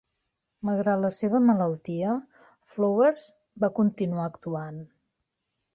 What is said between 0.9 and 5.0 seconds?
la seva malaltia, Flowers va continuar actuant.